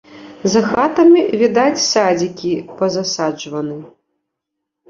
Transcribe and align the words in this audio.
За 0.53 0.61
хатамі 0.69 1.21
відаць 1.41 1.83
садзікі 1.91 2.51
пазасаджваны. 2.81 3.77